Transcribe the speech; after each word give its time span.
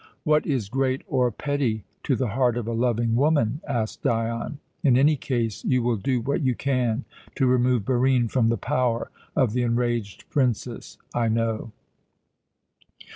"What 0.23 0.47
is 0.47 0.67
great 0.67 1.03
or 1.05 1.29
petty 1.29 1.83
to 2.05 2.15
the 2.15 2.29
heart 2.29 2.57
of 2.57 2.65
a 2.65 2.71
loving 2.73 3.15
woman?" 3.15 3.61
asked 3.67 4.01
Dion. 4.01 4.57
"In 4.83 4.97
any 4.97 5.15
case 5.15 5.63
you 5.63 5.83
will 5.83 5.97
do 5.97 6.19
what 6.21 6.41
you 6.41 6.55
can 6.55 7.05
to 7.35 7.45
remove 7.45 7.85
Barine 7.85 8.27
from 8.27 8.49
the 8.49 8.57
power 8.57 9.11
of 9.35 9.53
the 9.53 9.61
enraged 9.61 10.27
princess 10.31 10.97
I 11.13 11.27
know." 11.27 11.71